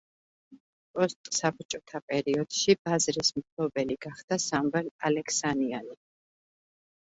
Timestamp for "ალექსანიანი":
5.13-5.97